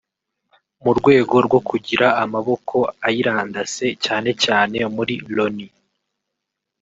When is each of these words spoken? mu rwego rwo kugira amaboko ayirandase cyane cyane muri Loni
mu 0.83 0.91
rwego 0.97 1.35
rwo 1.45 1.59
kugira 1.69 2.07
amaboko 2.23 2.75
ayirandase 3.07 3.85
cyane 4.05 4.29
cyane 4.43 4.77
muri 4.95 5.13
Loni 5.35 5.67